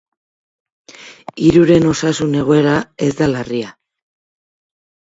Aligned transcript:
Hiruren 1.49 1.85
osasun 1.91 2.35
egoera 2.41 2.75
ez 3.07 3.13
da 3.21 3.31
larria. 3.37 3.79